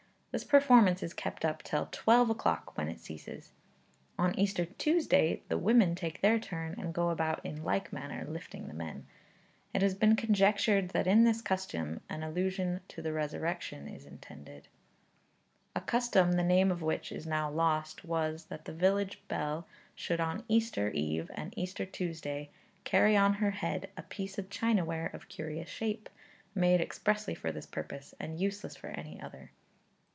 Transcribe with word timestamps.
This 0.33 0.45
performance 0.45 1.03
is 1.03 1.13
kept 1.13 1.43
up 1.43 1.61
till 1.61 1.89
twelve 1.91 2.29
o'clock, 2.29 2.77
when 2.77 2.87
it 2.87 3.01
ceases. 3.01 3.51
On 4.17 4.33
Easter 4.39 4.63
Tuesday 4.63 5.41
the 5.49 5.57
women 5.57 5.93
take 5.93 6.21
their 6.21 6.39
turn, 6.39 6.73
and 6.77 6.93
go 6.93 7.09
about 7.09 7.45
in 7.45 7.65
like 7.65 7.91
manner 7.91 8.25
lifting 8.25 8.69
the 8.69 8.73
men. 8.73 9.05
It 9.73 9.81
has 9.81 9.93
been 9.93 10.15
conjectured 10.15 10.91
that 10.91 11.05
in 11.05 11.25
this 11.25 11.41
custom 11.41 11.99
an 12.09 12.23
allusion 12.23 12.79
to 12.87 13.01
the 13.01 13.11
resurrection 13.11 13.89
is 13.89 14.05
intended. 14.05 14.69
[Illustration: 15.75 15.81
LIFTING. 15.81 15.81
(From 15.81 15.81
an 15.81 15.81
old 15.81 15.81
drawing.)] 15.83 15.83
A 15.83 15.91
custom, 15.91 16.31
the 16.47 16.55
name 16.55 16.71
of 16.71 16.81
which 16.81 17.11
is 17.11 17.27
now 17.27 17.51
lost, 17.51 18.05
was 18.05 18.45
that 18.45 18.63
the 18.63 18.73
village 18.73 19.21
belle 19.27 19.67
should 19.95 20.21
on 20.21 20.45
Easter 20.47 20.91
Eve 20.91 21.29
and 21.33 21.53
Easter 21.57 21.85
Tuesday 21.85 22.49
carry 22.85 23.17
on 23.17 23.33
her 23.33 23.51
head 23.51 23.89
a 23.97 24.01
piece 24.03 24.37
of 24.37 24.49
chinaware 24.49 25.07
of 25.13 25.27
curious 25.27 25.67
shape, 25.67 26.07
made 26.55 26.79
expressly 26.79 27.35
for 27.35 27.51
this 27.51 27.65
purpose, 27.65 28.15
and 28.17 28.39
useless 28.39 28.77
for 28.77 28.87
any 28.91 29.19
other. 29.19 29.51